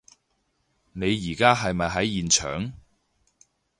[0.93, 2.73] 你而家係咪喺現場？